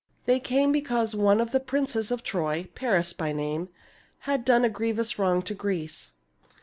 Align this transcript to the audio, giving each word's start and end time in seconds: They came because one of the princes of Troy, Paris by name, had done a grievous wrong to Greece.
They 0.25 0.39
came 0.39 0.71
because 0.71 1.13
one 1.13 1.39
of 1.39 1.51
the 1.51 1.59
princes 1.59 2.09
of 2.09 2.23
Troy, 2.23 2.67
Paris 2.73 3.13
by 3.13 3.31
name, 3.33 3.69
had 4.21 4.43
done 4.43 4.65
a 4.65 4.67
grievous 4.69 5.19
wrong 5.19 5.43
to 5.43 5.53
Greece. 5.53 6.13